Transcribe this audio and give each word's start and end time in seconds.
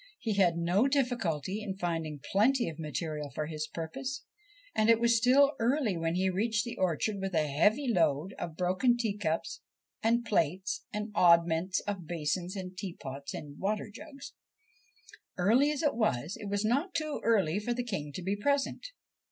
He 0.17 0.33
had 0.33 0.57
no 0.57 0.87
difficulty 0.87 1.61
in 1.61 1.77
finding 1.77 2.19
plenty 2.31 2.67
of 2.67 2.79
material 2.79 3.29
for 3.29 3.45
his 3.45 3.67
purpose, 3.67 4.23
and 4.73 4.89
it 4.89 4.99
was 4.99 5.15
still 5.15 5.51
early 5.59 5.95
when 5.95 6.15
he 6.15 6.27
reached 6.27 6.65
the 6.65 6.75
orchard 6.75 7.17
with 7.21 7.35
a 7.35 7.45
heavy 7.45 7.87
load 7.87 8.33
of 8.39 8.57
broken 8.57 8.97
tea 8.97 9.15
cups 9.15 9.61
and 10.01 10.25
plates 10.25 10.85
and 10.91 11.11
oddments 11.13 11.81
of 11.81 12.07
basins 12.07 12.55
and 12.55 12.75
teapots 12.75 13.35
and 13.35 13.59
water 13.59 13.91
jugs. 13.93 14.33
Early 15.37 15.69
as 15.71 15.83
it 15.83 15.93
was, 15.93 16.35
it 16.35 16.49
was 16.49 16.65
not 16.65 16.95
too 16.95 17.21
early 17.23 17.59
for 17.59 17.75
the 17.75 17.83
King 17.83 18.11
to 18.13 18.23
be 18.23 18.35
present. 18.35 18.87